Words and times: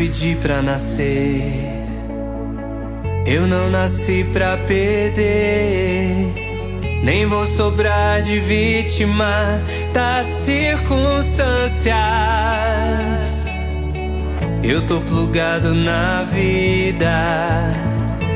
Pedi 0.00 0.34
pra 0.36 0.62
nascer. 0.62 1.52
Eu 3.26 3.46
não 3.46 3.68
nasci 3.68 4.24
pra 4.32 4.56
perder. 4.56 6.32
Nem 7.04 7.26
vou 7.26 7.44
sobrar 7.44 8.22
de 8.22 8.40
vítima 8.40 9.60
das 9.92 10.26
circunstâncias. 10.26 11.92
Eu 14.62 14.86
tô 14.86 15.02
plugado 15.02 15.74
na 15.74 16.22
vida. 16.22 17.70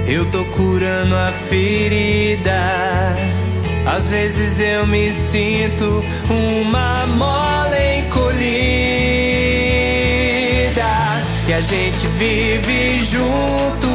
Eu 0.07 0.31
tô 0.31 0.45
curando 0.45 1.17
a 1.17 1.33
ferida. 1.33 2.61
Às 3.87 4.11
vezes 4.11 4.61
eu 4.61 4.87
me 4.87 5.11
sinto 5.11 6.05
uma 6.29 7.07
mola 7.07 7.44
que 11.45 11.53
a 11.53 11.61
gente 11.61 12.07
vive 12.19 13.01
junto 13.03 13.89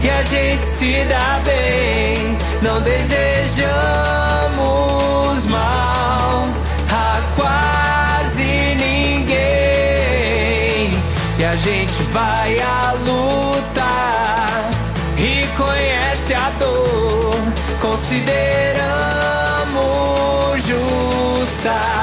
e 0.00 0.08
a 0.08 0.22
gente 0.22 0.64
se 0.64 1.04
dá 1.04 1.40
bem. 1.44 2.38
Não 2.62 2.80
desejamos 2.80 3.66
mal 5.46 6.46
a 6.90 7.20
quase 7.34 8.76
ninguém. 8.76 9.32
E 11.40 11.44
a 11.44 11.56
gente 11.56 12.00
vai 12.12 12.60
à 12.60 12.94
luta 13.04 13.82
e 15.18 15.44
conhece 15.56 16.34
a 16.34 16.52
dor. 16.60 17.34
Consideramos 17.80 20.62
justa 20.64 22.02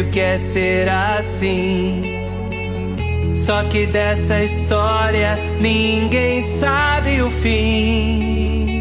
O 0.00 0.10
que 0.10 0.18
é 0.18 0.36
ser 0.36 0.88
assim. 0.88 2.02
Só 3.32 3.62
que 3.64 3.86
dessa 3.86 4.42
história 4.42 5.38
ninguém 5.60 6.40
sabe 6.40 7.22
o 7.22 7.30
fim. 7.30 8.80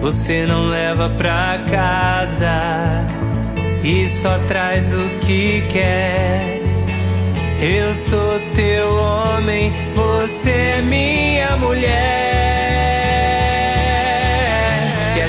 Você 0.00 0.46
não 0.46 0.68
leva 0.68 1.10
pra 1.10 1.64
casa 1.70 3.06
e 3.84 4.06
só 4.08 4.36
traz 4.48 4.92
o 4.92 5.08
que 5.20 5.62
quer. 5.68 6.60
Eu 7.60 7.94
sou 7.94 8.40
teu 8.54 8.94
homem, 8.96 9.72
você 9.94 10.50
é 10.50 10.82
minha 10.82 11.56
mulher 11.56 12.24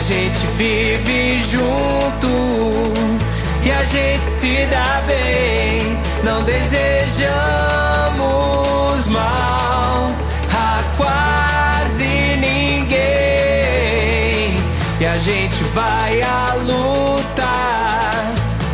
gente 0.07 0.45
vive 0.55 1.41
junto 1.41 2.24
e 2.24 2.24
a 2.24 2.24
gente 3.95 4.25
se 4.25 4.65
dá 4.65 5.01
bem. 5.07 5.97
Não 6.21 6.43
desejamos 6.43 7.07
mal 9.07 10.11
a 10.53 10.83
quase 10.97 12.05
ninguém. 12.45 12.97
E 14.99 15.05
a 15.05 15.15
gente 15.15 15.63
vai 15.75 16.21
à 16.21 16.55
luta 16.55 17.47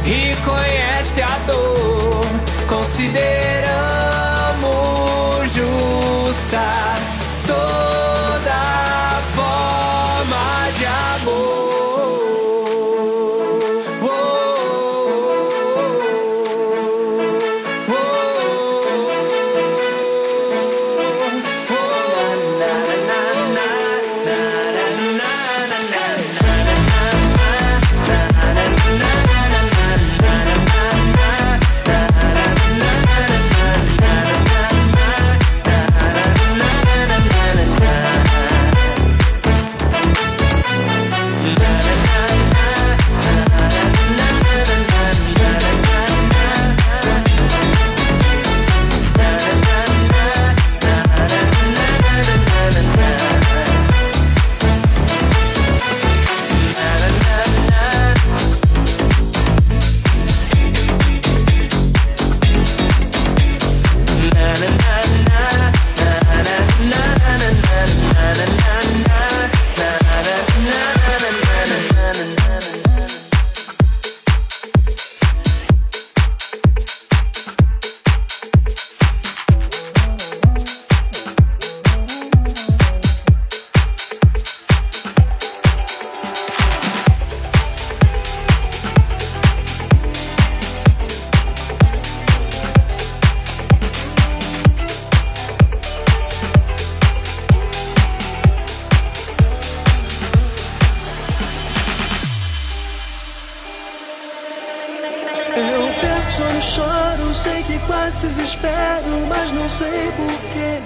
e 0.06 0.36
conhece 0.44 1.22
a 1.22 1.38
dor. 1.46 2.26
Consideramos 2.68 3.52
justa 5.54 7.01
sei 107.42 107.64
que 107.64 107.80
quase 107.88 108.18
desespero, 108.18 109.26
mas 109.28 109.52
não 109.52 109.68
sei 109.68 110.12
porquê. 110.12 110.80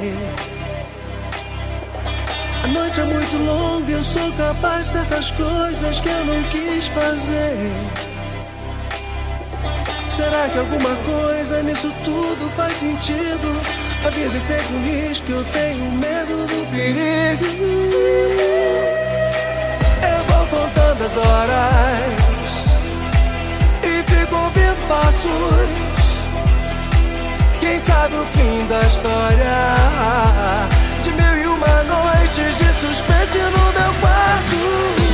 A 2.63 2.67
noite 2.67 3.01
é 3.01 3.03
muito 3.03 3.37
longa, 3.45 3.91
eu 3.91 4.01
sou 4.01 4.31
capaz 4.31 4.85
de 4.85 4.91
certas 4.93 5.31
coisas 5.31 5.99
que 5.99 6.07
eu 6.07 6.25
não 6.25 6.43
quis 6.43 6.87
fazer. 6.87 7.57
Será 10.07 10.47
que 10.47 10.57
alguma 10.57 10.95
coisa 11.03 11.61
nisso 11.61 11.93
tudo 12.05 12.49
faz 12.55 12.71
sentido? 12.71 13.61
A 14.05 14.09
vida 14.11 14.37
é 14.37 14.39
sempre 14.39 14.75
um 14.75 14.83
risco, 14.83 15.29
eu 15.29 15.43
tenho 15.51 15.91
medo 15.91 16.47
do 16.47 16.71
perigo. 16.71 17.45
Eu 20.09 20.23
vou 20.29 20.47
contando 20.47 21.03
as 21.03 21.17
horas 21.17 22.15
e 23.83 24.03
fico 24.09 24.35
ouvindo 24.35 24.87
passos. 24.87 25.84
Quem 27.65 27.79
sabe 27.79 28.15
o 28.15 28.23
fim 28.25 28.63
da 28.67 28.79
história 28.81 29.75
de 31.01 31.11
mil 31.13 31.35
e 31.35 31.47
uma 31.47 31.83
noites 31.83 32.59
de 32.59 32.71
suspense 32.71 33.39
no 33.39 33.73
meu 33.73 33.93
quarto. 34.01 35.04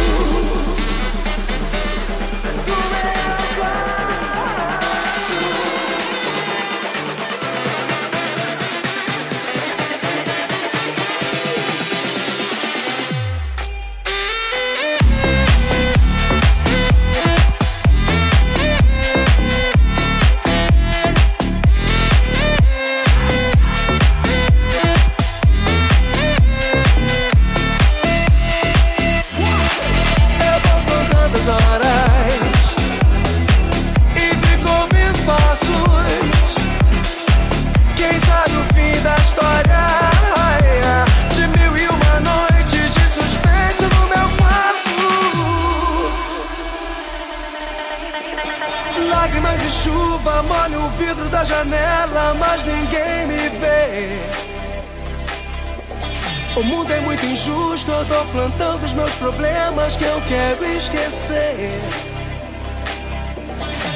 O 56.53 56.63
mundo 56.63 56.91
é 56.91 56.99
muito 56.99 57.25
injusto, 57.25 57.89
eu 57.89 58.05
tô 58.05 58.25
plantando 58.25 58.83
os 58.83 58.93
meus 58.93 59.13
problemas 59.15 59.95
que 59.95 60.03
eu 60.03 60.21
quero 60.27 60.65
esquecer. 60.65 61.79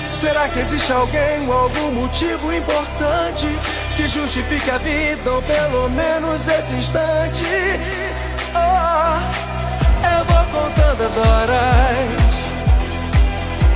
Será 0.08 0.48
que 0.48 0.60
existe 0.60 0.92
alguém 0.94 1.46
ou 1.48 1.54
algum 1.54 1.92
motivo 1.92 2.54
importante 2.54 3.48
que 3.98 4.08
justifique 4.08 4.72
a 4.72 4.78
vida 4.78 5.32
ou 5.32 5.42
pelo 5.42 5.90
menos 5.90 6.48
esse 6.48 6.74
instante? 6.76 7.44
Oh, 8.56 9.20
eu 10.08 10.26
vou 10.26 10.62
contando 10.62 11.04
as 11.04 11.18
horas 11.18 12.08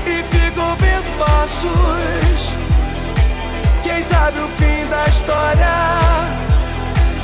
e 0.06 0.24
fico 0.24 0.62
ouvindo 0.62 1.18
passos. 1.18 2.54
Quem 3.84 4.02
sabe 4.02 4.40
o 4.40 4.48
fim 4.48 4.88
da 4.90 5.04
história 5.04 6.49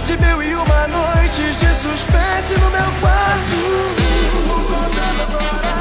De 0.06 0.16
mil 0.18 0.44
e 0.44 0.56
uma 0.56 0.88
noites 0.88 1.60
de 1.60 1.74
suspense 1.74 2.54
no 2.60 2.70
meu 2.70 2.92
quarto. 3.02 3.58
Contando 4.70 5.22
agora 5.24 5.75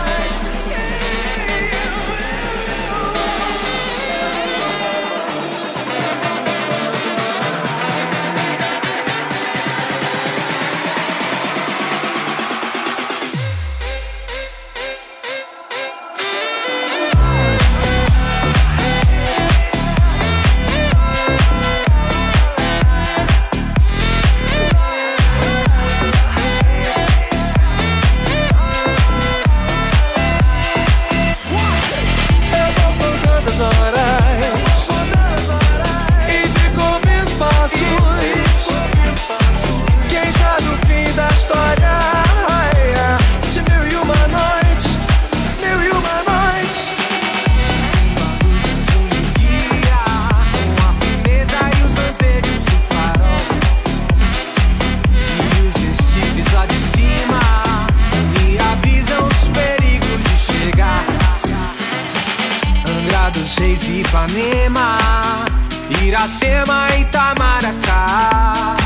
Itamaracá. 66.99 68.77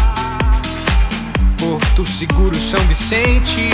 Porto 1.59 2.07
Seguro, 2.07 2.55
São 2.55 2.81
Vicente. 2.85 3.71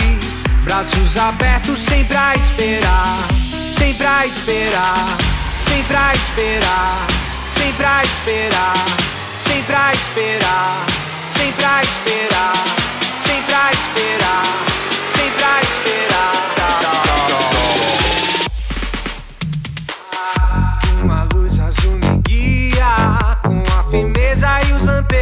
Braços 0.64 1.16
abertos 1.16 1.80
sempre 1.80 2.16
a 2.16 2.34
esperar, 2.34 3.28
sempre 3.78 4.06
a 4.06 4.26
esperar, 4.26 5.16
sempre 5.68 5.96
a 5.96 6.12
esperar, 6.14 7.06
sempre 7.54 7.86
a 7.86 8.02
esperar, 8.02 8.86
sempre 9.44 9.76
a 9.76 9.92
esperar, 9.92 10.86
sempre 11.36 11.64
a 11.66 11.82
esperar, 11.82 12.54
sempre 13.22 13.54
a 13.54 13.70
esperar, 13.72 14.44
sempre 15.14 15.44
a 15.44 15.60
esperar. 15.60 17.13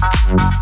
Uh-huh. 0.00 0.61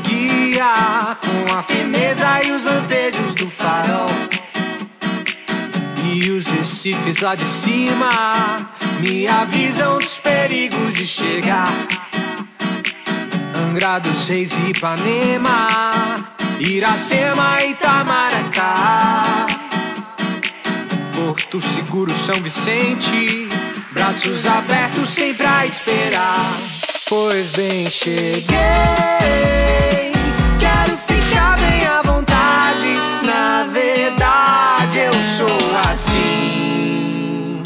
guia 0.00 1.16
com 1.20 1.56
a 1.56 1.62
firmeza 1.62 2.26
e 2.44 2.50
os 2.50 2.64
lampejos 2.64 3.34
do 3.34 3.50
farol. 3.50 4.08
E 6.04 6.30
os 6.30 6.46
recifes 6.46 7.20
lá 7.20 7.34
de 7.34 7.46
cima 7.46 8.10
me 9.00 9.26
avisam 9.28 9.98
dos 9.98 10.18
perigos 10.18 10.94
de 10.94 11.06
chegar. 11.06 11.72
Angra 13.68 13.98
dos 13.98 14.28
Reis 14.28 14.52
e 14.58 14.70
Ipanema, 14.70 15.68
Iracema 16.58 17.58
e 17.62 17.70
Itamaracá. 17.70 19.46
Porto 21.14 21.60
Seguro, 21.60 22.12
São 22.12 22.36
Vicente, 22.42 23.48
braços 23.92 24.46
abertos 24.46 25.10
sempre 25.10 25.46
a 25.46 25.66
esperar. 25.66 26.79
Pois 27.10 27.48
bem, 27.48 27.90
cheguei. 27.90 28.46
Quero 30.60 30.96
ficar 31.08 31.58
bem 31.58 31.84
à 31.84 32.02
vontade. 32.02 32.94
Na 33.26 33.64
verdade, 33.64 35.00
eu 35.00 35.12
sou 35.36 35.58
assim. 35.90 37.64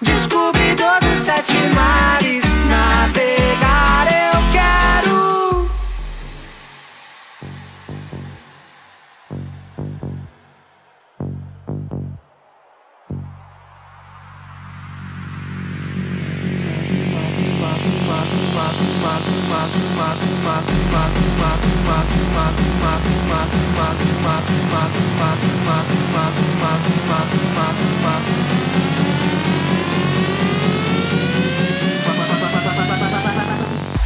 Descobridor 0.00 0.98
dos 1.00 1.18
sete 1.18 1.58
mares. 1.74 2.45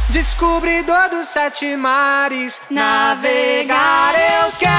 Descobridor 0.09 1.09
dos 1.09 1.27
sete 1.27 1.75
mares, 1.75 2.61
navegar 2.69 4.13
eu 4.15 4.51
quero. 4.57 4.70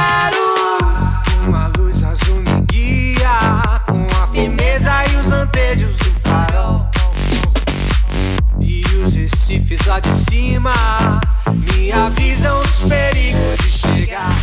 Fiz 9.73 9.87
lá 9.87 10.01
de 10.01 10.13
cima, 10.13 11.19
me 11.51 11.91
avisam 11.93 12.61
dos 12.61 12.81
perigos 12.81 13.57
de 13.63 13.71
chegar. 13.71 14.37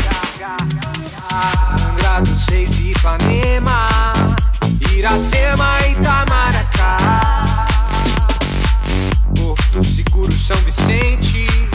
Angra 1.79 2.21
dos 2.21 2.47
Reis, 2.47 2.79
Ipanema, 2.79 4.11
Iracema 4.91 5.77
e 5.85 5.91
Itamaracá. 5.91 6.97
Porto 9.37 9.83
Seguro, 9.83 10.31
São 10.31 10.57
Vicente. 10.57 11.68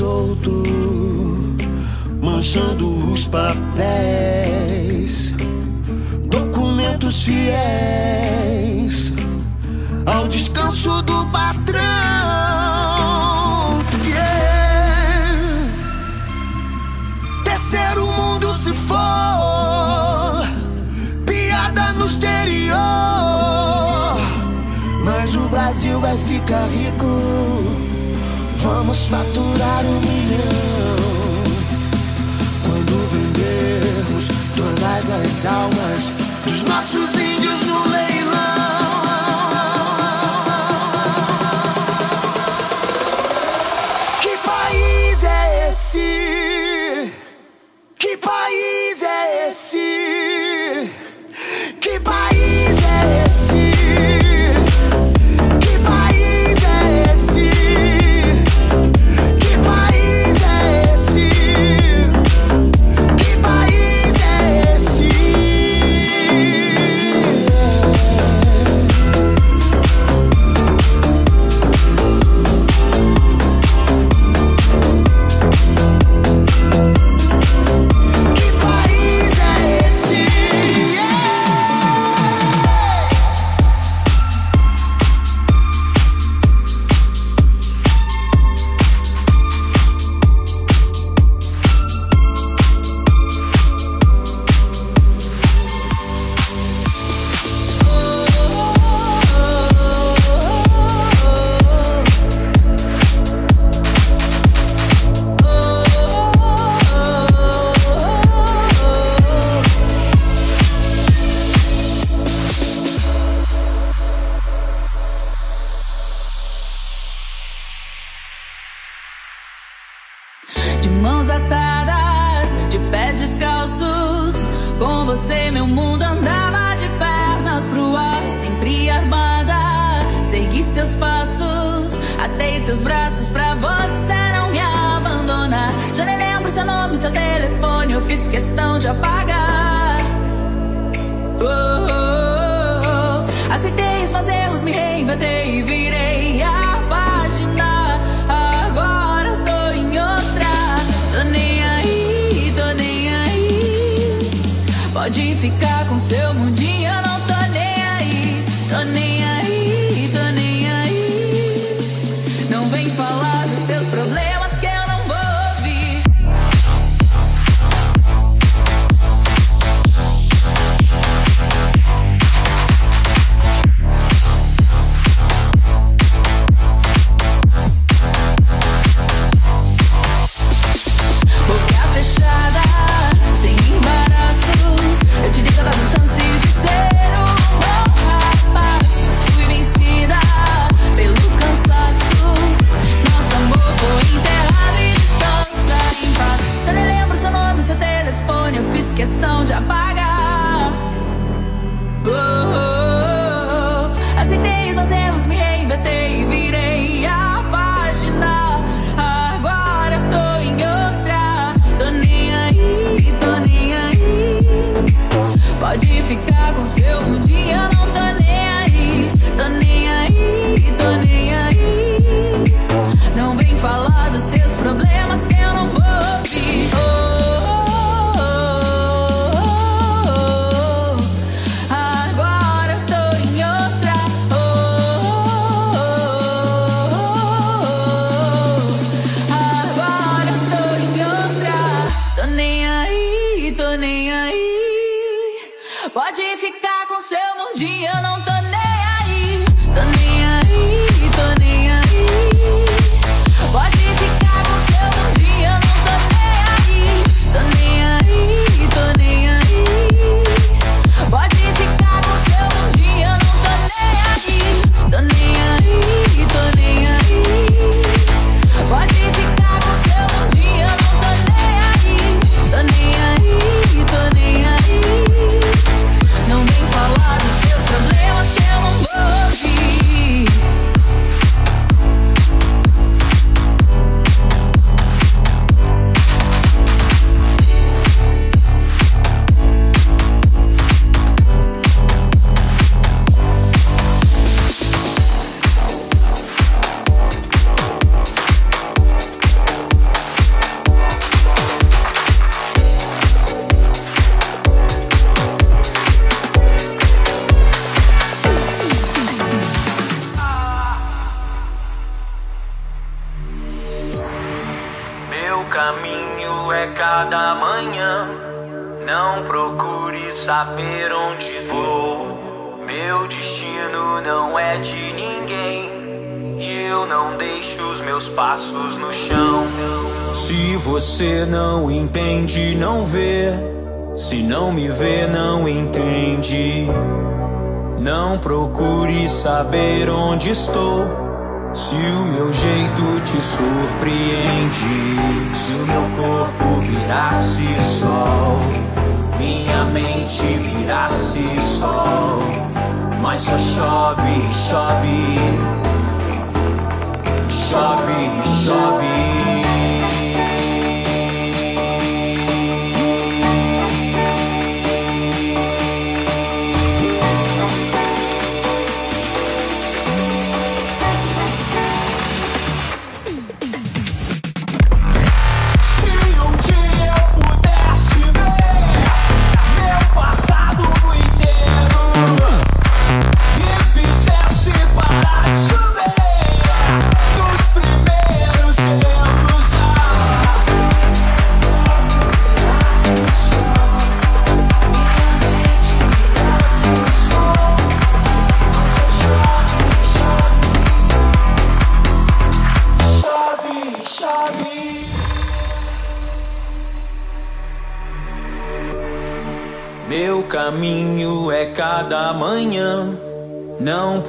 Solto, 0.00 0.59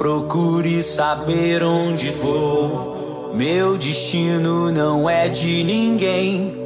procure 0.02 0.82
saber 0.82 1.62
onde 1.62 2.10
vou. 2.10 3.30
Meu 3.36 3.78
destino 3.78 4.68
não 4.72 5.08
é 5.08 5.28
de 5.28 5.62
ninguém. 5.62 6.56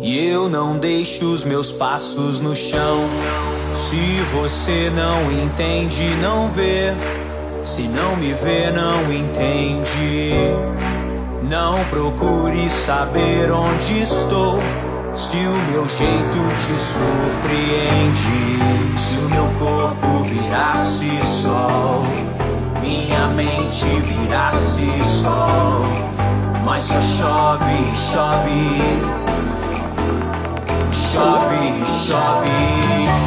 E 0.00 0.24
eu 0.28 0.48
não 0.48 0.78
deixo 0.78 1.24
os 1.24 1.42
meus 1.42 1.72
passos 1.72 2.38
no 2.38 2.54
chão. 2.54 3.00
Se 3.74 3.96
você 4.32 4.92
não 4.94 5.32
entende, 5.32 6.04
não 6.22 6.48
vê. 6.52 6.94
Se 7.64 7.82
não 7.82 8.14
me 8.14 8.32
vê, 8.32 8.70
não 8.70 9.12
entende. 9.12 10.36
Não 11.50 11.84
procure 11.86 12.70
saber 12.70 13.50
onde 13.50 14.02
estou. 14.02 14.60
Se 15.16 15.36
o 15.36 15.72
meu 15.72 15.88
jeito 15.88 16.38
te 16.60 16.78
surpreende, 16.78 18.20
se 18.96 19.16
o 19.16 19.28
meu 19.30 19.46
corpo 19.58 20.22
virasse 20.28 21.10
sol, 21.42 22.04
minha 22.84 23.28
mente 23.28 23.86
virasse 24.02 24.86
sol, 25.22 25.86
mas 26.66 26.84
só 26.84 27.00
chove, 27.00 27.96
chove, 28.12 28.78
chove, 30.92 31.84
chove. 32.06 33.23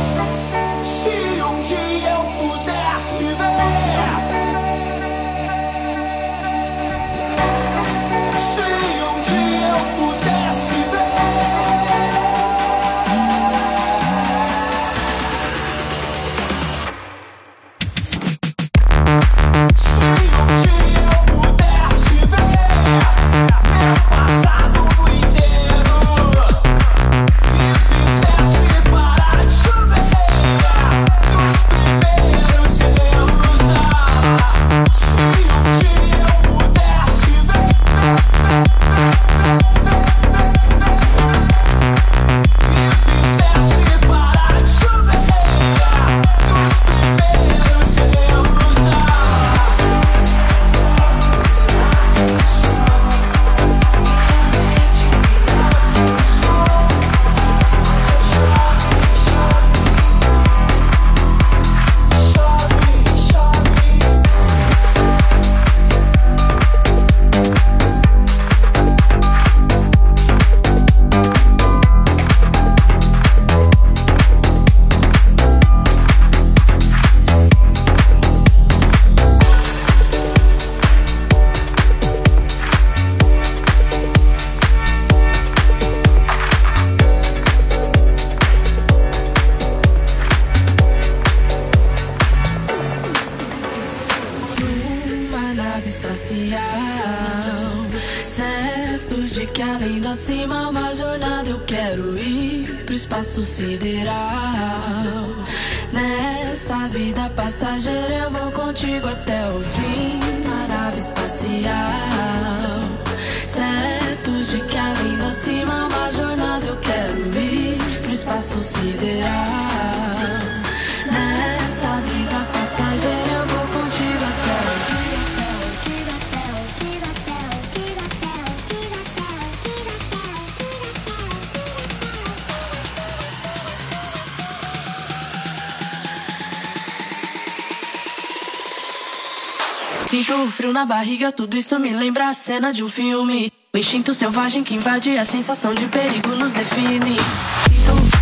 Na 140.78 140.86
barriga, 140.86 141.32
tudo 141.32 141.58
isso 141.58 141.80
me 141.80 141.90
lembra 141.90 142.30
a 142.30 142.34
cena 142.36 142.72
de 142.72 142.84
um 142.84 142.88
filme. 142.88 143.52
O 143.74 143.78
instinto 143.80 144.14
selvagem 144.14 144.64
que 144.64 144.76
invade 144.76 145.18
a 145.18 145.26
sensação 145.26 145.74
de 145.74 145.88
perigo 145.88 146.36
nos 146.36 146.54
define. 146.54 147.16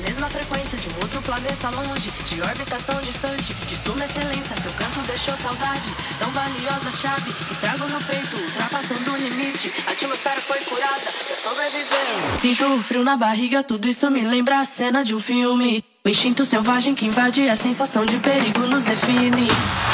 mesma 0.00 0.28
frequência 0.28 0.78
de 0.78 0.88
um 0.88 0.96
outro 1.02 1.20
planeta 1.22 1.70
longe, 1.70 2.10
de 2.26 2.40
órbita 2.42 2.78
tão 2.86 3.00
distante, 3.00 3.54
de 3.54 3.76
suma 3.76 4.04
excelência. 4.04 4.56
Seu 4.60 4.72
canto 4.72 5.00
deixou 5.06 5.34
saudade, 5.36 5.92
tão 6.18 6.30
valiosa 6.30 6.90
chave 6.90 7.32
que 7.32 7.54
trago 7.56 7.86
no 7.88 8.00
peito, 8.04 8.36
ultrapassando 8.36 9.12
o 9.12 9.16
limite. 9.16 9.72
A 9.86 9.92
atmosfera 9.92 10.40
foi 10.40 10.58
curada, 10.60 11.12
eu 11.28 11.36
sobreviveu. 11.36 12.38
Sinto 12.38 12.66
o 12.74 12.82
frio 12.82 13.04
na 13.04 13.16
barriga, 13.16 13.62
tudo 13.62 13.88
isso 13.88 14.10
me 14.10 14.22
lembra 14.22 14.60
a 14.60 14.64
cena 14.64 15.04
de 15.04 15.14
um 15.14 15.20
filme. 15.20 15.84
O 16.04 16.08
instinto 16.08 16.44
selvagem 16.44 16.94
que 16.94 17.06
invade 17.06 17.48
a 17.48 17.56
sensação 17.56 18.06
de 18.06 18.16
perigo 18.18 18.60
nos 18.66 18.84
define. 18.84 19.48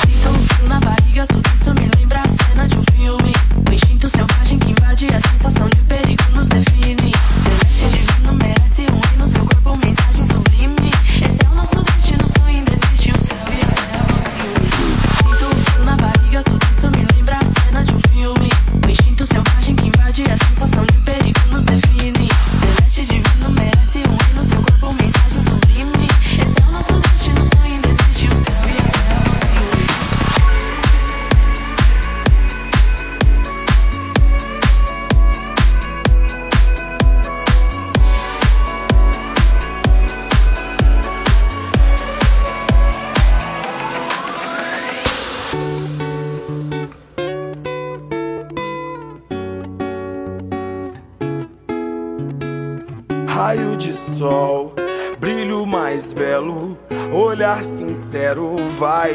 Sinto 0.04 0.28
o 0.28 0.54
frio 0.54 0.68
na 0.68 0.78
barriga, 0.78 1.26
tudo 1.26 1.48
isso 1.52 1.74
me 1.74 1.90
lembra 1.98 2.20
a 2.20 2.28
cena 2.28 2.68
de 2.68 2.78
um 2.78 2.82
filme. 2.92 3.32
O 3.68 3.72
instinto 3.72 4.08
selvagem 4.08 4.58
que 4.58 4.70
invade 4.70 5.06
a 5.12 5.20
sensação 5.20 5.68
de 5.68 5.80
perigo 5.82 6.25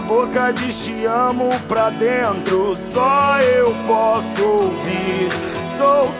boca 0.00 0.52
diz 0.52 0.84
te 0.84 1.06
amo 1.06 1.48
pra 1.68 1.90
dentro, 1.90 2.76
só 2.92 3.40
eu 3.40 3.74
posso 3.86 4.44
ouvir. 4.44 5.28
Sou 5.78 6.10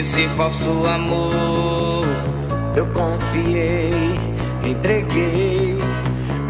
esse 0.00 0.26
falso 0.28 0.70
amor. 0.86 2.04
Eu 2.74 2.86
confiei, 2.86 3.90
entreguei 4.64 5.78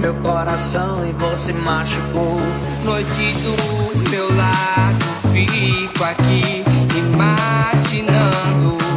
meu 0.01 0.15
coração 0.15 1.07
e 1.07 1.13
você 1.13 1.53
machucou. 1.53 2.37
Noite 2.85 3.35
do 3.35 4.11
meu 4.11 4.27
lado, 4.35 5.05
fico 5.33 6.05
aqui 6.05 6.65
imaginando. 6.97 8.90